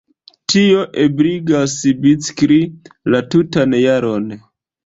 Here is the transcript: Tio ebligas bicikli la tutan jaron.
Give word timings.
Tio 0.53 0.79
ebligas 1.03 1.75
bicikli 2.05 2.59
la 3.15 3.23
tutan 3.35 3.81
jaron. 3.83 4.29